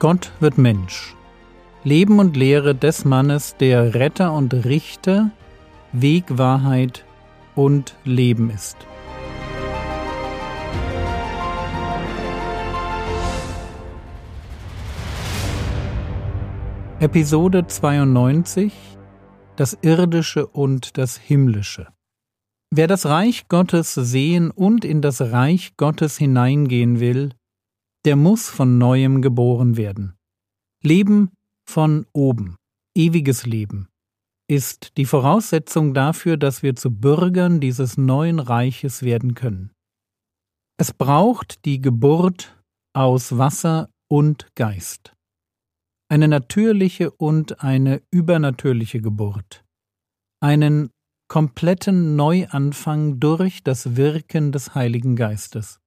Gott 0.00 0.32
wird 0.40 0.56
Mensch. 0.56 1.14
Leben 1.84 2.20
und 2.20 2.34
Lehre 2.34 2.74
des 2.74 3.04
Mannes, 3.04 3.56
der 3.60 3.92
Retter 3.94 4.32
und 4.32 4.54
Richter, 4.64 5.30
Weg, 5.92 6.24
Wahrheit 6.38 7.04
und 7.54 7.96
Leben 8.04 8.48
ist. 8.48 8.78
Episode 17.00 17.66
92 17.66 18.72
Das 19.56 19.76
Irdische 19.82 20.46
und 20.46 20.96
das 20.96 21.18
Himmlische 21.18 21.88
Wer 22.70 22.86
das 22.86 23.04
Reich 23.04 23.48
Gottes 23.48 23.92
sehen 23.92 24.50
und 24.50 24.86
in 24.86 25.02
das 25.02 25.20
Reich 25.20 25.76
Gottes 25.76 26.16
hineingehen 26.16 27.00
will, 27.00 27.32
der 28.04 28.16
muss 28.16 28.48
von 28.48 28.78
neuem 28.78 29.22
geboren 29.22 29.76
werden. 29.76 30.14
Leben 30.82 31.30
von 31.68 32.06
oben, 32.12 32.56
ewiges 32.96 33.46
Leben, 33.46 33.88
ist 34.48 34.96
die 34.96 35.04
Voraussetzung 35.04 35.94
dafür, 35.94 36.36
dass 36.36 36.62
wir 36.62 36.74
zu 36.74 36.90
Bürgern 36.90 37.60
dieses 37.60 37.96
neuen 37.96 38.40
Reiches 38.40 39.02
werden 39.02 39.34
können. 39.34 39.70
Es 40.78 40.92
braucht 40.92 41.64
die 41.66 41.80
Geburt 41.80 42.58
aus 42.94 43.36
Wasser 43.36 43.90
und 44.10 44.48
Geist. 44.56 45.14
Eine 46.08 46.26
natürliche 46.26 47.12
und 47.12 47.62
eine 47.62 48.02
übernatürliche 48.10 49.00
Geburt. 49.00 49.62
Einen 50.42 50.90
kompletten 51.28 52.16
Neuanfang 52.16 53.20
durch 53.20 53.62
das 53.62 53.94
Wirken 53.94 54.50
des 54.50 54.74
Heiligen 54.74 55.14
Geistes. 55.14 55.79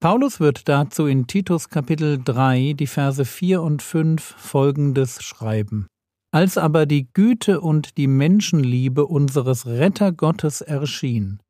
Paulus 0.00 0.38
wird 0.38 0.68
dazu 0.68 1.06
in 1.06 1.26
Titus 1.26 1.70
Kapitel 1.70 2.22
3 2.22 2.74
die 2.74 2.86
Verse 2.86 3.24
4 3.24 3.60
und 3.60 3.82
5 3.82 4.22
folgendes 4.22 5.24
schreiben. 5.24 5.88
Als 6.32 6.56
aber 6.56 6.86
die 6.86 7.08
Güte 7.12 7.60
und 7.60 7.96
die 7.96 8.06
Menschenliebe 8.06 9.06
unseres 9.06 9.66
Retter 9.66 10.12
Gottes 10.12 10.60
erschien, 10.60 11.42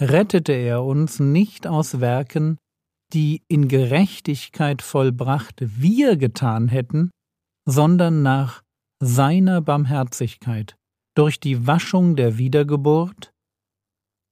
rettete 0.00 0.52
er 0.52 0.82
uns 0.82 1.20
nicht 1.20 1.68
aus 1.68 2.00
Werken, 2.00 2.58
die 3.12 3.42
in 3.46 3.68
Gerechtigkeit 3.68 4.82
vollbracht 4.82 5.60
wir 5.60 6.16
getan 6.16 6.66
hätten, 6.66 7.12
sondern 7.68 8.22
nach 8.22 8.62
seiner 9.00 9.60
Barmherzigkeit, 9.60 10.74
durch 11.14 11.38
die 11.38 11.68
Waschung 11.68 12.16
der 12.16 12.36
Wiedergeburt 12.36 13.30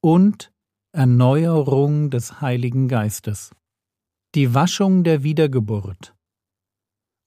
und 0.03 0.51
Erneuerung 0.99 2.11
des 2.11 2.41
Heiligen 2.41 2.89
Geistes. 2.89 3.55
Die 4.35 4.53
Waschung 4.53 5.05
der 5.05 5.23
Wiedergeburt 5.23 6.17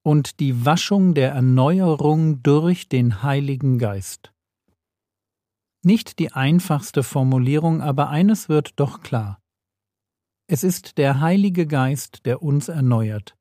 und 0.03 0.41
die 0.41 0.65
Waschung 0.65 1.13
der 1.13 1.31
Erneuerung 1.31 2.43
durch 2.43 2.89
den 2.89 3.23
Heiligen 3.23 3.79
Geist. 3.79 4.33
Nicht 5.85 6.19
die 6.19 6.33
einfachste 6.33 7.01
Formulierung, 7.01 7.81
aber 7.81 8.09
eines 8.09 8.49
wird 8.49 8.77
doch 8.77 8.99
klar. 9.03 9.39
Es 10.49 10.65
ist 10.65 10.97
der 10.97 11.21
Heilige 11.21 11.65
Geist, 11.65 12.25
der 12.25 12.43
uns 12.43 12.67
erneuert, 12.67 13.37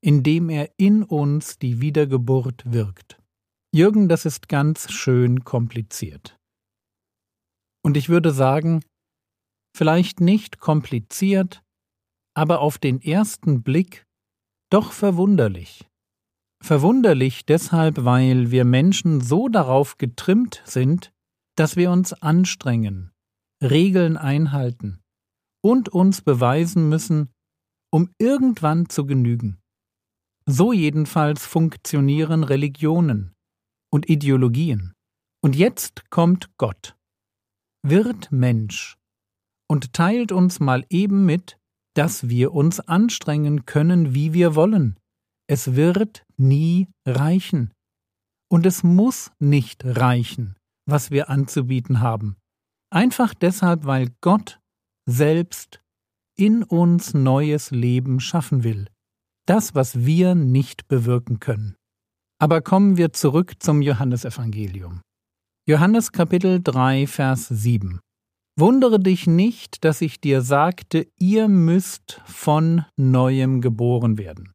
indem 0.00 0.50
er 0.50 0.70
in 0.76 1.02
uns 1.02 1.58
die 1.58 1.80
Wiedergeburt 1.80 2.62
wirkt. 2.64 3.20
Jürgen, 3.74 4.08
das 4.08 4.24
ist 4.24 4.48
ganz 4.48 4.92
schön 4.92 5.42
kompliziert. 5.42 6.38
Und 7.84 7.96
ich 7.96 8.08
würde 8.08 8.30
sagen, 8.30 8.84
vielleicht 9.74 10.20
nicht 10.20 10.58
kompliziert, 10.58 11.62
aber 12.34 12.60
auf 12.60 12.78
den 12.78 13.00
ersten 13.00 13.62
Blick 13.62 14.06
doch 14.70 14.92
verwunderlich. 14.92 15.88
Verwunderlich 16.62 17.44
deshalb, 17.44 18.04
weil 18.04 18.50
wir 18.50 18.64
Menschen 18.64 19.20
so 19.20 19.48
darauf 19.48 19.98
getrimmt 19.98 20.62
sind, 20.64 21.12
dass 21.56 21.76
wir 21.76 21.90
uns 21.90 22.12
anstrengen, 22.12 23.12
Regeln 23.62 24.16
einhalten 24.16 25.02
und 25.62 25.88
uns 25.88 26.22
beweisen 26.22 26.88
müssen, 26.88 27.30
um 27.90 28.10
irgendwann 28.18 28.88
zu 28.88 29.06
genügen. 29.06 29.60
So 30.46 30.72
jedenfalls 30.72 31.46
funktionieren 31.46 32.44
Religionen, 32.44 33.34
und 33.92 34.08
Ideologien. 34.08 34.94
Und 35.42 35.54
jetzt 35.54 36.08
kommt 36.10 36.56
Gott, 36.56 36.96
wird 37.82 38.32
Mensch 38.32 38.96
und 39.72 39.94
teilt 39.94 40.32
uns 40.32 40.60
mal 40.60 40.84
eben 40.90 41.24
mit, 41.24 41.58
dass 41.94 42.28
wir 42.28 42.52
uns 42.52 42.78
anstrengen 42.78 43.64
können, 43.64 44.14
wie 44.14 44.34
wir 44.34 44.54
wollen. 44.54 45.00
Es 45.48 45.74
wird 45.74 46.26
nie 46.36 46.88
reichen. 47.06 47.72
Und 48.50 48.66
es 48.66 48.82
muss 48.82 49.30
nicht 49.38 49.82
reichen, 49.86 50.56
was 50.84 51.10
wir 51.10 51.30
anzubieten 51.30 52.00
haben. 52.00 52.36
Einfach 52.90 53.32
deshalb, 53.32 53.86
weil 53.86 54.10
Gott 54.20 54.60
selbst 55.08 55.80
in 56.36 56.64
uns 56.64 57.14
neues 57.14 57.70
Leben 57.70 58.20
schaffen 58.20 58.64
will. 58.64 58.88
Das, 59.46 59.74
was 59.74 60.04
wir 60.04 60.34
nicht 60.34 60.86
bewirken 60.86 61.40
können. 61.40 61.76
Aber 62.38 62.60
kommen 62.60 62.98
wir 62.98 63.14
zurück 63.14 63.54
zum 63.58 63.80
Johannesevangelium. 63.80 65.00
Johannes 65.66 66.12
Kapitel 66.12 66.62
3, 66.62 67.06
Vers 67.06 67.48
7. 67.48 68.00
Wundere 68.58 69.00
dich 69.00 69.26
nicht, 69.26 69.84
dass 69.84 70.00
ich 70.02 70.20
dir 70.20 70.42
sagte, 70.42 71.06
ihr 71.18 71.48
müsst 71.48 72.20
von 72.26 72.84
neuem 72.96 73.60
geboren 73.60 74.18
werden. 74.18 74.52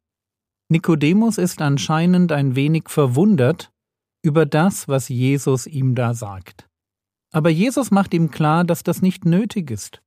Nikodemus 0.70 1.38
ist 1.38 1.60
anscheinend 1.60 2.30
ein 2.30 2.54
wenig 2.54 2.88
verwundert 2.88 3.72
über 4.22 4.46
das, 4.46 4.86
was 4.86 5.08
Jesus 5.08 5.66
ihm 5.66 5.94
da 5.94 6.14
sagt. 6.14 6.68
Aber 7.32 7.50
Jesus 7.50 7.90
macht 7.90 8.14
ihm 8.14 8.30
klar, 8.30 8.64
dass 8.64 8.82
das 8.82 9.02
nicht 9.02 9.24
nötig 9.24 9.70
ist. 9.70 10.02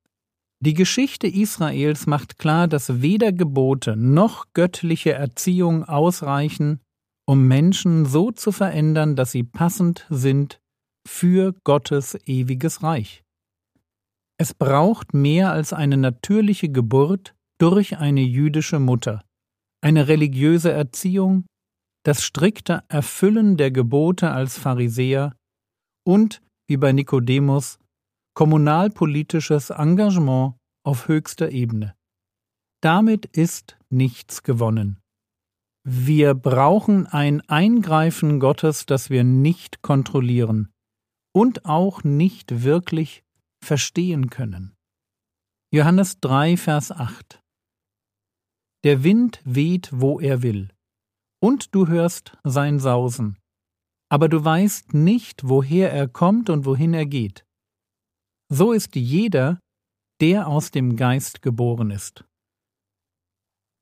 Die 0.60 0.74
Geschichte 0.74 1.26
Israels 1.26 2.06
macht 2.06 2.38
klar, 2.38 2.68
dass 2.68 3.02
weder 3.02 3.32
Gebote 3.32 3.96
noch 3.96 4.46
göttliche 4.54 5.12
Erziehung 5.12 5.84
ausreichen, 5.84 6.80
um 7.26 7.46
Menschen 7.48 8.06
so 8.06 8.30
zu 8.30 8.52
verändern, 8.52 9.16
dass 9.16 9.32
sie 9.32 9.42
passend 9.42 10.06
sind 10.08 10.60
für 11.06 11.52
Gottes 11.64 12.16
ewiges 12.26 12.82
Reich. 12.82 13.24
Es 14.42 14.54
braucht 14.54 15.14
mehr 15.14 15.52
als 15.52 15.72
eine 15.72 15.96
natürliche 15.96 16.68
Geburt 16.68 17.36
durch 17.60 17.98
eine 17.98 18.22
jüdische 18.22 18.80
Mutter, 18.80 19.22
eine 19.80 20.08
religiöse 20.08 20.72
Erziehung, 20.72 21.46
das 22.04 22.24
strikte 22.24 22.82
Erfüllen 22.88 23.56
der 23.56 23.70
Gebote 23.70 24.32
als 24.32 24.58
Pharisäer 24.58 25.36
und, 26.04 26.42
wie 26.68 26.76
bei 26.76 26.90
Nikodemus, 26.90 27.78
kommunalpolitisches 28.34 29.70
Engagement 29.70 30.56
auf 30.84 31.06
höchster 31.06 31.52
Ebene. 31.52 31.94
Damit 32.82 33.26
ist 33.26 33.78
nichts 33.90 34.42
gewonnen. 34.42 34.98
Wir 35.84 36.34
brauchen 36.34 37.06
ein 37.06 37.42
Eingreifen 37.42 38.40
Gottes, 38.40 38.86
das 38.86 39.08
wir 39.08 39.22
nicht 39.22 39.82
kontrollieren 39.82 40.72
und 41.32 41.64
auch 41.64 42.02
nicht 42.02 42.64
wirklich 42.64 43.22
verstehen 43.64 44.30
können. 44.30 44.74
Johannes 45.72 46.20
3, 46.20 46.56
Vers 46.56 46.92
8 46.92 47.42
Der 48.84 49.04
Wind 49.04 49.40
weht, 49.44 49.90
wo 49.92 50.20
er 50.20 50.42
will, 50.42 50.68
und 51.42 51.74
du 51.74 51.86
hörst 51.88 52.36
sein 52.44 52.78
Sausen, 52.78 53.38
aber 54.10 54.28
du 54.28 54.44
weißt 54.44 54.92
nicht, 54.94 55.48
woher 55.48 55.92
er 55.92 56.08
kommt 56.08 56.50
und 56.50 56.66
wohin 56.66 56.92
er 56.92 57.06
geht. 57.06 57.46
So 58.50 58.72
ist 58.72 58.94
jeder, 58.94 59.58
der 60.20 60.46
aus 60.46 60.70
dem 60.70 60.96
Geist 60.96 61.42
geboren 61.42 61.90
ist. 61.90 62.24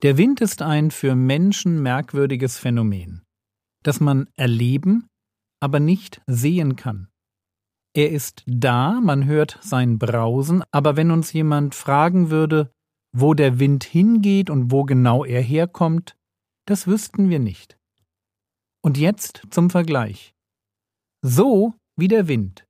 Der 0.02 0.16
Wind 0.16 0.40
ist 0.40 0.62
ein 0.62 0.90
für 0.90 1.14
Menschen 1.14 1.82
merkwürdiges 1.82 2.56
Phänomen, 2.56 3.22
das 3.82 4.00
man 4.00 4.30
erleben, 4.36 5.08
aber 5.60 5.80
nicht 5.80 6.22
sehen 6.26 6.76
kann. 6.76 7.09
Er 8.00 8.10
ist 8.12 8.44
da, 8.46 8.98
man 8.98 9.26
hört 9.26 9.58
sein 9.60 9.98
Brausen, 9.98 10.64
aber 10.70 10.96
wenn 10.96 11.10
uns 11.10 11.34
jemand 11.34 11.74
fragen 11.74 12.30
würde, 12.30 12.72
wo 13.14 13.34
der 13.34 13.58
Wind 13.58 13.84
hingeht 13.84 14.48
und 14.48 14.70
wo 14.70 14.84
genau 14.84 15.22
er 15.22 15.42
herkommt, 15.42 16.16
das 16.66 16.86
wüssten 16.86 17.28
wir 17.28 17.40
nicht. 17.40 17.76
Und 18.82 18.96
jetzt 18.96 19.42
zum 19.50 19.68
Vergleich. 19.68 20.32
So 21.20 21.74
wie 21.94 22.08
der 22.08 22.26
Wind, 22.26 22.64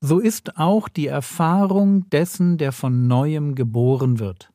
so 0.00 0.20
ist 0.20 0.56
auch 0.56 0.88
die 0.88 1.08
Erfahrung 1.08 2.08
dessen, 2.10 2.56
der 2.56 2.70
von 2.70 3.08
neuem 3.08 3.56
geboren 3.56 4.20
wird. 4.20 4.52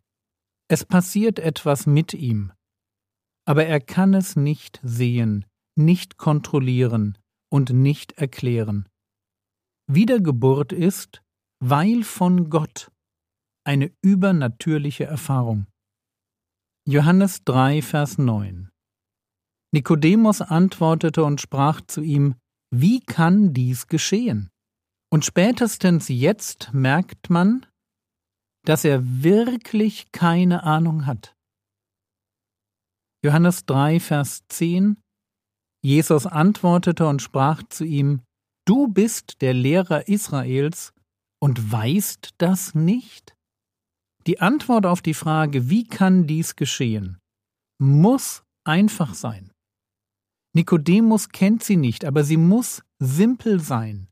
Es 0.69 0.86
passiert 0.86 1.39
etwas 1.39 1.86
mit 1.86 2.13
ihm, 2.13 2.54
aber 3.45 3.66
er 3.66 3.81
kann 3.81 4.13
es 4.13 4.38
nicht 4.38 4.80
sehen, 4.81 5.44
nicht 5.78 6.16
kontrollieren 6.16 7.18
und 7.51 7.72
nicht 7.72 8.13
erklären. 8.13 8.88
Wiedergeburt 9.88 10.72
ist, 10.72 11.22
weil 11.63 12.04
von 12.04 12.50
Gott, 12.50 12.92
eine 13.63 13.92
übernatürliche 14.01 15.06
Erfahrung. 15.06 15.68
Johannes 16.88 17.44
3, 17.44 17.81
Vers 17.81 18.18
9 18.18 18.72
Nikodemus 19.74 20.42
antwortete 20.42 21.24
und 21.24 21.39
sprach 21.39 21.81
zu 21.81 22.01
ihm, 22.01 22.36
Wie 22.74 23.00
kann 23.00 23.54
dies 23.54 23.88
geschehen? 23.88 24.50
Und 25.12 25.25
spätestens 25.25 26.07
jetzt 26.10 26.74
merkt 26.74 27.30
man, 27.30 27.66
dass 28.66 28.83
er 28.83 29.24
wirklich 29.24 30.12
keine 30.12 30.63
Ahnung 30.63 31.06
hat. 31.06 31.36
Johannes 33.24 33.66
3, 33.66 34.00
Vers 34.00 34.44
10 34.50 34.98
Jesus 35.83 36.28
antwortete 36.28 37.07
und 37.07 37.22
sprach 37.22 37.63
zu 37.63 37.86
ihm, 37.86 38.22
Du 38.65 38.87
bist 38.87 39.41
der 39.41 39.53
Lehrer 39.53 40.07
Israels 40.07 40.93
und 41.39 41.71
weißt 41.71 42.35
das 42.37 42.75
nicht? 42.75 43.35
Die 44.27 44.39
Antwort 44.39 44.85
auf 44.85 45.01
die 45.01 45.15
Frage, 45.15 45.69
wie 45.69 45.83
kann 45.83 46.27
dies 46.27 46.55
geschehen, 46.55 47.17
muss 47.79 48.43
einfach 48.63 49.15
sein. 49.15 49.51
Nikodemus 50.53 51.29
kennt 51.29 51.63
sie 51.63 51.77
nicht, 51.77 52.05
aber 52.05 52.23
sie 52.23 52.37
muss 52.37 52.83
simpel 52.99 53.59
sein, 53.59 54.09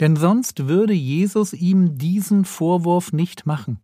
denn 0.00 0.16
sonst 0.16 0.66
würde 0.66 0.94
Jesus 0.94 1.52
ihm 1.52 1.98
diesen 1.98 2.44
Vorwurf 2.44 3.12
nicht 3.12 3.46
machen. 3.46 3.80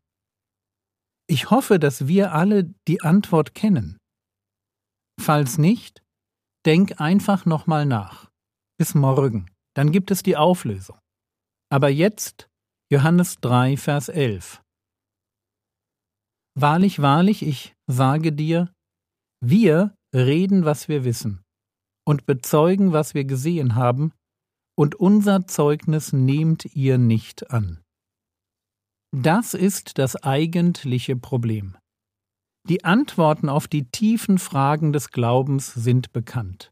Ich 1.28 1.50
hoffe, 1.50 1.78
dass 1.78 2.08
wir 2.08 2.32
alle 2.32 2.74
die 2.88 3.02
Antwort 3.02 3.54
kennen. 3.54 3.98
Falls 5.20 5.58
nicht, 5.58 6.02
denk 6.66 7.00
einfach 7.00 7.46
nochmal 7.46 7.86
nach. 7.86 8.30
Bis 8.78 8.94
morgen, 8.94 9.46
dann 9.80 9.92
gibt 9.92 10.10
es 10.10 10.22
die 10.22 10.36
Auflösung. 10.36 10.98
Aber 11.72 11.88
jetzt 11.88 12.50
Johannes 12.92 13.38
3, 13.40 13.78
Vers 13.78 14.10
11. 14.10 14.62
Wahrlich, 16.54 17.00
wahrlich, 17.00 17.42
ich 17.42 17.74
sage 17.86 18.34
dir, 18.34 18.70
wir 19.42 19.94
reden, 20.14 20.66
was 20.66 20.88
wir 20.88 21.04
wissen, 21.04 21.42
und 22.06 22.26
bezeugen, 22.26 22.92
was 22.92 23.14
wir 23.14 23.24
gesehen 23.24 23.74
haben, 23.74 24.12
und 24.78 24.96
unser 24.96 25.46
Zeugnis 25.46 26.12
nehmt 26.12 26.66
ihr 26.76 26.98
nicht 26.98 27.50
an. 27.50 27.80
Das 29.16 29.54
ist 29.54 29.96
das 29.96 30.14
eigentliche 30.22 31.16
Problem. 31.16 31.78
Die 32.68 32.84
Antworten 32.84 33.48
auf 33.48 33.66
die 33.66 33.86
tiefen 33.90 34.38
Fragen 34.38 34.92
des 34.92 35.10
Glaubens 35.10 35.72
sind 35.72 36.12
bekannt. 36.12 36.70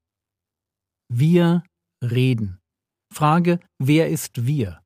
Wir 1.10 1.62
reden. 2.04 2.57
Frage, 3.12 3.60
wer 3.78 4.08
ist 4.08 4.46
wir? 4.46 4.80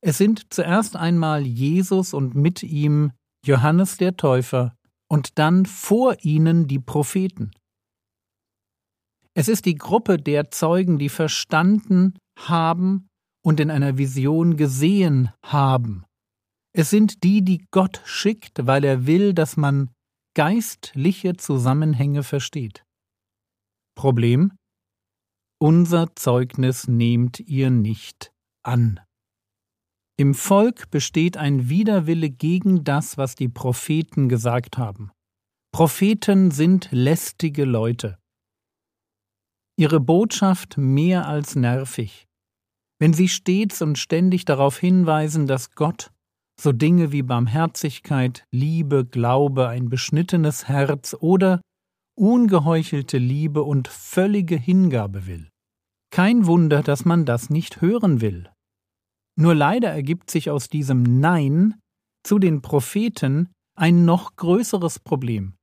Es 0.00 0.18
sind 0.18 0.52
zuerst 0.52 0.96
einmal 0.96 1.46
Jesus 1.46 2.14
und 2.14 2.34
mit 2.34 2.62
ihm 2.62 3.12
Johannes 3.44 3.96
der 3.96 4.16
Täufer 4.16 4.76
und 5.10 5.38
dann 5.38 5.66
vor 5.66 6.16
ihnen 6.22 6.68
die 6.68 6.78
Propheten. 6.78 7.50
Es 9.34 9.48
ist 9.48 9.66
die 9.66 9.76
Gruppe 9.76 10.18
der 10.18 10.50
Zeugen, 10.50 10.98
die 10.98 11.08
verstanden 11.08 12.18
haben 12.38 13.08
und 13.44 13.60
in 13.60 13.70
einer 13.70 13.98
Vision 13.98 14.56
gesehen 14.56 15.32
haben. 15.44 16.04
Es 16.72 16.90
sind 16.90 17.24
die, 17.24 17.42
die 17.42 17.64
Gott 17.70 18.02
schickt, 18.04 18.66
weil 18.66 18.84
er 18.84 19.06
will, 19.06 19.32
dass 19.34 19.56
man 19.56 19.90
geistliche 20.34 21.36
Zusammenhänge 21.36 22.22
versteht. 22.22 22.84
Problem 23.96 24.52
Unser 25.60 26.14
Zeugnis 26.14 26.86
nehmt 26.86 27.40
ihr 27.40 27.70
nicht 27.70 28.32
an. 28.62 29.00
Im 30.16 30.34
Volk 30.34 30.90
besteht 30.90 31.36
ein 31.36 31.68
Widerwille 31.68 32.30
gegen 32.30 32.84
das, 32.84 33.18
was 33.18 33.34
die 33.34 33.48
Propheten 33.48 34.28
gesagt 34.28 34.78
haben. 34.78 35.10
Propheten 35.72 36.50
sind 36.50 36.88
lästige 36.90 37.64
Leute. 37.64 38.18
Ihre 39.76 40.00
Botschaft 40.00 40.76
mehr 40.76 41.26
als 41.26 41.56
nervig. 41.56 42.26
Wenn 43.00 43.12
sie 43.12 43.28
stets 43.28 43.82
und 43.82 43.98
ständig 43.98 44.44
darauf 44.44 44.78
hinweisen, 44.78 45.46
dass 45.46 45.72
Gott 45.72 46.12
so 46.60 46.72
Dinge 46.72 47.12
wie 47.12 47.22
Barmherzigkeit, 47.22 48.44
Liebe, 48.50 49.04
Glaube, 49.04 49.68
ein 49.68 49.88
beschnittenes 49.88 50.68
Herz 50.68 51.14
oder 51.18 51.60
ungeheuchelte 52.18 53.18
Liebe 53.18 53.62
und 53.62 53.88
völlige 53.88 54.56
Hingabe 54.56 55.26
will. 55.26 55.48
Kein 56.10 56.46
Wunder, 56.46 56.82
dass 56.82 57.04
man 57.04 57.24
das 57.24 57.50
nicht 57.50 57.80
hören 57.80 58.20
will. 58.20 58.50
Nur 59.36 59.54
leider 59.54 59.90
ergibt 59.90 60.30
sich 60.30 60.50
aus 60.50 60.68
diesem 60.68 61.20
Nein 61.20 61.80
zu 62.24 62.38
den 62.38 62.60
Propheten 62.60 63.50
ein 63.76 64.04
noch 64.04 64.34
größeres 64.36 64.98
Problem. 64.98 65.54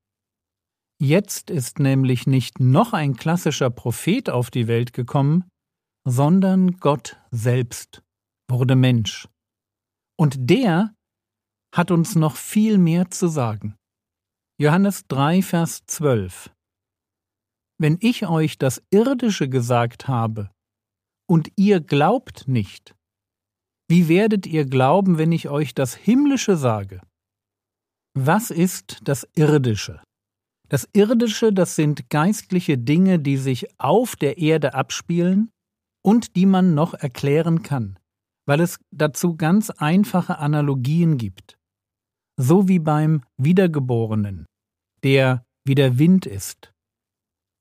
Jetzt 1.01 1.49
ist 1.49 1.79
nämlich 1.79 2.25
nicht 2.25 2.61
noch 2.61 2.93
ein 2.93 3.15
klassischer 3.15 3.69
Prophet 3.69 4.29
auf 4.29 4.49
die 4.49 4.67
Welt 4.67 4.93
gekommen, 4.93 5.43
sondern 6.07 6.77
Gott 6.77 7.17
selbst 7.31 8.01
wurde 8.49 8.75
Mensch. 8.75 9.27
Und 10.17 10.35
der 10.49 10.93
hat 11.75 11.91
uns 11.91 12.15
noch 12.15 12.37
viel 12.37 12.77
mehr 12.77 13.11
zu 13.11 13.27
sagen. 13.27 13.75
Johannes 14.59 15.05
3, 15.07 15.41
Vers 15.41 15.83
12 15.85 16.51
Wenn 17.77 17.97
ich 18.01 18.27
euch 18.27 18.57
das 18.57 18.81
Irdische 18.89 19.49
gesagt 19.49 20.07
habe, 20.07 20.49
und 21.27 21.49
ihr 21.55 21.81
glaubt 21.81 22.47
nicht, 22.47 22.95
wie 23.89 24.07
werdet 24.07 24.45
ihr 24.47 24.65
glauben, 24.65 25.17
wenn 25.17 25.31
ich 25.31 25.49
euch 25.49 25.73
das 25.73 25.95
Himmlische 25.95 26.55
sage? 26.55 27.01
Was 28.17 28.49
ist 28.51 28.99
das 29.03 29.27
Irdische? 29.35 30.01
Das 30.69 30.87
Irdische, 30.93 31.51
das 31.51 31.75
sind 31.75 32.09
geistliche 32.09 32.77
Dinge, 32.77 33.19
die 33.19 33.37
sich 33.37 33.79
auf 33.79 34.15
der 34.15 34.37
Erde 34.37 34.73
abspielen 34.73 35.51
und 36.03 36.35
die 36.35 36.45
man 36.45 36.73
noch 36.73 36.93
erklären 36.93 37.61
kann 37.61 37.99
weil 38.45 38.61
es 38.61 38.79
dazu 38.91 39.35
ganz 39.35 39.69
einfache 39.69 40.37
Analogien 40.37 41.17
gibt. 41.17 41.57
So 42.37 42.67
wie 42.67 42.79
beim 42.79 43.21
Wiedergeborenen, 43.37 44.45
der 45.03 45.45
wie 45.65 45.75
der 45.75 45.97
Wind 45.97 46.25
ist. 46.25 46.73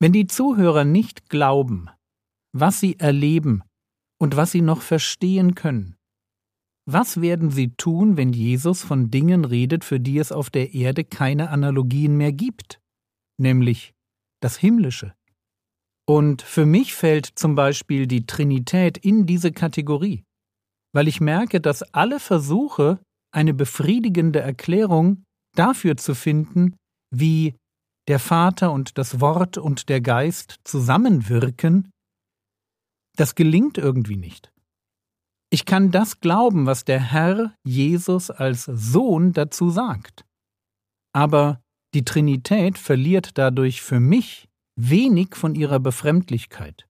Wenn 0.00 0.12
die 0.12 0.26
Zuhörer 0.26 0.85
nicht 0.85 1.29
glauben, 1.29 1.88
was 2.53 2.81
sie 2.81 2.99
erleben 2.99 3.62
und 4.21 4.37
was 4.37 4.53
sie 4.53 4.61
noch 4.61 4.82
verstehen 4.82 5.55
können, 5.55 5.97
was 6.87 7.21
werden 7.21 7.50
sie 7.50 7.71
tun, 7.76 8.16
wenn 8.16 8.33
Jesus 8.33 8.83
von 8.83 9.11
Dingen 9.11 9.45
redet, 9.45 9.85
für 9.85 10.00
die 10.00 10.19
es 10.19 10.33
auf 10.33 10.50
der 10.50 10.75
Erde 10.75 11.04
keine 11.04 11.49
Analogien 11.50 12.16
mehr 12.16 12.33
gibt, 12.33 12.81
nämlich 13.38 13.95
das 14.40 14.59
Himmlische? 14.59 15.14
Und 16.07 16.43
für 16.43 16.66
mich 16.66 16.95
fällt 16.95 17.26
zum 17.26 17.54
Beispiel 17.54 18.07
die 18.07 18.26
Trinität 18.26 18.99
in 18.99 19.25
diese 19.25 19.52
Kategorie 19.52 20.25
weil 20.95 21.09
ich 21.09 21.21
merke, 21.21 21.61
dass 21.61 21.83
alle 21.93 22.21
Versuche, 22.21 23.00
eine 23.35 23.55
befriedigende 23.55 24.41
Erklärung 24.41 25.25
dafür 25.57 25.97
zu 25.97 26.14
finden, 26.14 26.76
wie 27.11 27.55
der 28.09 28.19
Vater 28.19 28.73
und 28.73 28.99
das 28.99 29.21
Wort 29.21 29.57
und 29.59 29.88
der 29.88 30.00
Geist 30.00 30.61
zusammenwirken, 30.64 31.91
das 33.17 33.35
gelingt 33.35 33.79
irgendwie 33.79 34.17
nicht. 34.17 34.50
Ich 35.50 35.64
kann 35.64 35.91
das 35.91 36.21
glauben, 36.21 36.67
was 36.67 36.85
der 36.85 37.00
Herr 37.00 37.55
Jesus 37.64 38.31
als 38.31 38.64
Sohn 38.64 39.33
dazu 39.33 39.71
sagt. 39.71 40.25
Aber 41.14 41.61
die 41.95 42.05
Trinität 42.05 42.76
verliert 42.76 43.38
dadurch 43.38 43.81
für 43.81 44.00
mich 44.00 44.49
wenig 44.76 45.37
von 45.37 45.55
ihrer 45.55 45.79
Befremdlichkeit. 45.79 46.88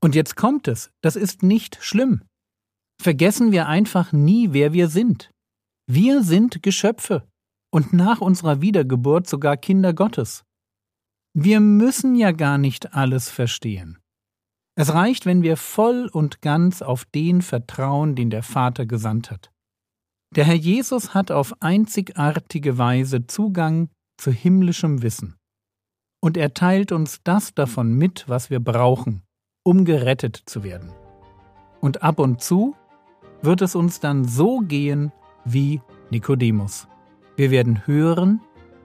Und 0.00 0.14
jetzt 0.14 0.36
kommt 0.36 0.66
es, 0.66 0.90
das 1.02 1.16
ist 1.16 1.42
nicht 1.42 1.78
schlimm 1.82 2.22
vergessen 3.00 3.52
wir 3.52 3.66
einfach 3.66 4.12
nie, 4.12 4.52
wer 4.52 4.72
wir 4.72 4.88
sind. 4.88 5.30
Wir 5.90 6.22
sind 6.22 6.62
Geschöpfe 6.62 7.26
und 7.72 7.94
nach 7.94 8.20
unserer 8.20 8.60
Wiedergeburt 8.60 9.26
sogar 9.26 9.56
Kinder 9.56 9.94
Gottes. 9.94 10.44
Wir 11.32 11.60
müssen 11.60 12.14
ja 12.14 12.32
gar 12.32 12.58
nicht 12.58 12.92
alles 12.92 13.30
verstehen. 13.30 13.98
Es 14.76 14.92
reicht, 14.92 15.24
wenn 15.24 15.42
wir 15.42 15.56
voll 15.56 16.10
und 16.12 16.42
ganz 16.42 16.82
auf 16.82 17.06
den 17.06 17.40
vertrauen, 17.40 18.14
den 18.14 18.28
der 18.28 18.42
Vater 18.42 18.84
gesandt 18.84 19.30
hat. 19.30 19.50
Der 20.36 20.44
Herr 20.44 20.56
Jesus 20.56 21.14
hat 21.14 21.30
auf 21.30 21.54
einzigartige 21.60 22.76
Weise 22.76 23.26
Zugang 23.26 23.88
zu 24.18 24.30
himmlischem 24.30 25.00
Wissen. 25.00 25.36
Und 26.20 26.36
er 26.36 26.52
teilt 26.52 26.92
uns 26.92 27.20
das 27.24 27.54
davon 27.54 27.94
mit, 27.94 28.28
was 28.28 28.50
wir 28.50 28.60
brauchen, 28.60 29.22
um 29.64 29.86
gerettet 29.86 30.42
zu 30.44 30.62
werden. 30.64 30.92
Und 31.80 32.02
ab 32.02 32.18
und 32.18 32.42
zu 32.42 32.76
wird 33.40 33.62
es 33.62 33.74
uns 33.74 34.00
dann 34.00 34.26
so 34.26 34.58
gehen 34.58 35.12
wie 35.52 35.80
Nikodemus. 36.10 36.88
Wir 37.36 37.50
werden 37.50 37.86
hören, 37.86 38.40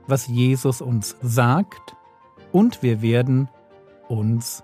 was 0.08 0.28
Jesus 0.28 0.82
uns 0.82 1.16
sagt, 1.22 1.96
und 2.52 2.84
wir 2.84 3.02
werden 3.02 3.50
uns 4.08 4.64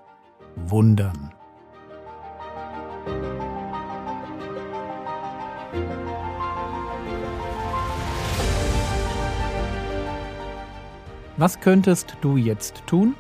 wundern. 0.56 1.34
Was 11.38 11.62
könntest 11.62 12.18
du 12.22 12.36
jetzt 12.36 12.84
tun? 12.86 13.16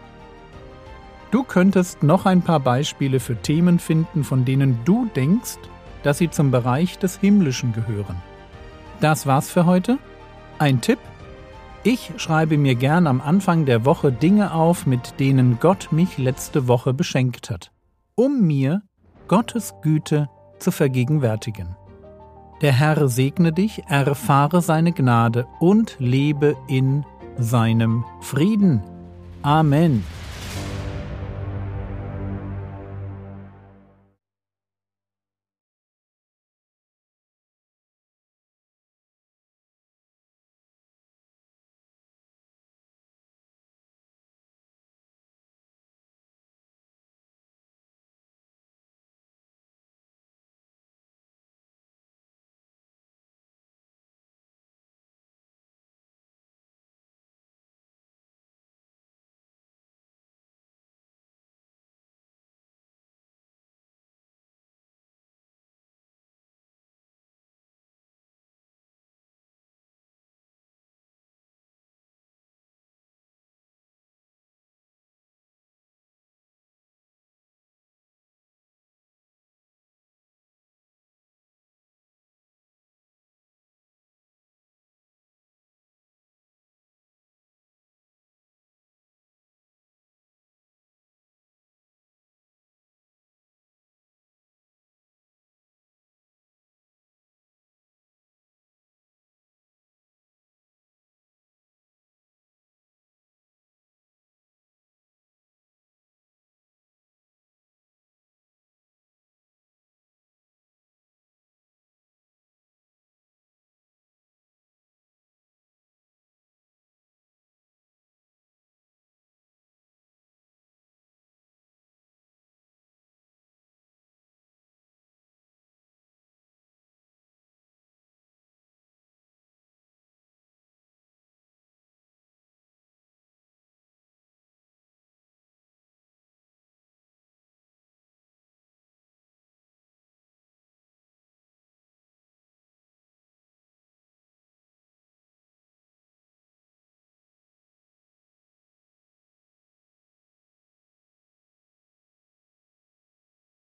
Du 1.32 1.44
könntest 1.44 2.04
noch 2.04 2.26
ein 2.26 2.42
paar 2.42 2.60
Beispiele 2.60 3.20
für 3.20 3.38
Themen 3.38 3.80
finden, 3.80 4.24
von 4.24 4.44
denen 4.46 4.80
du 4.84 5.06
denkst, 5.16 5.58
dass 6.04 6.18
sie 6.18 6.30
zum 6.30 6.52
Bereich 6.52 7.00
des 7.00 7.18
Himmlischen 7.18 7.72
gehören. 7.72 8.22
Das 9.02 9.26
war's 9.26 9.50
für 9.50 9.66
heute. 9.66 9.98
Ein 10.58 10.82
Tipp? 10.82 11.00
Ich 11.84 12.12
schreibe 12.18 12.58
mir 12.58 12.76
gern 12.76 13.08
am 13.08 13.22
Anfang 13.22 13.66
der 13.66 13.86
Woche 13.86 14.12
Dinge 14.12 14.54
auf, 14.54 14.86
mit 14.86 15.20
denen 15.20 15.60
Gott 15.60 15.90
mich 15.92 16.18
letzte 16.18 16.68
Woche 16.68 16.94
beschenkt 16.94 17.50
hat, 17.50 17.72
um 18.16 18.42
mir 18.46 18.82
Gottes 19.30 19.74
Güte 19.82 20.28
zu 20.60 20.72
vergegenwärtigen. 20.72 21.78
Der 22.62 22.74
Herr 22.74 23.08
segne 23.08 23.54
dich, 23.54 23.84
erfahre 23.88 24.62
seine 24.62 24.92
Gnade 24.92 25.48
und 25.62 25.96
lebe 26.00 26.58
in 26.68 27.06
seinem 27.38 28.04
Frieden. 28.20 28.84
Amen. 29.42 30.04